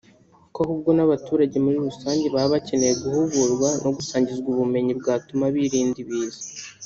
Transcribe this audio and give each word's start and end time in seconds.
ko 0.53 0.57
ahubwo 0.63 0.89
n’abaturage 0.93 1.55
muri 1.63 1.77
rusange 1.87 2.25
baba 2.33 2.53
bakeneye 2.53 2.93
guhugurwa 3.03 3.69
no 3.83 3.91
gusangizwa 3.97 4.47
ubumenyi 4.53 4.93
bwatuma 4.99 5.45
birinda 5.53 5.97
ibiza 6.05 6.41